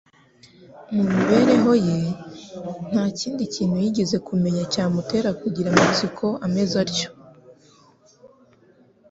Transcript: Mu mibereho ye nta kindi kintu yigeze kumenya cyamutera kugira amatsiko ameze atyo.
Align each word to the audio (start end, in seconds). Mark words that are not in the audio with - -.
Mu 0.93 1.03
mibereho 1.13 1.71
ye 1.87 1.99
nta 2.91 3.03
kindi 3.19 3.43
kintu 3.53 3.75
yigeze 3.83 4.17
kumenya 4.27 4.63
cyamutera 4.73 5.29
kugira 5.41 5.67
amatsiko 5.71 6.25
ameze 6.45 6.75
atyo. 6.83 7.09